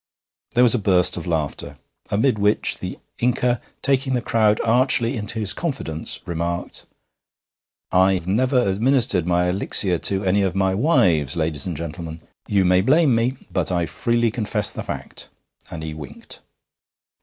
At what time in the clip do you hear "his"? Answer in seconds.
5.37-5.53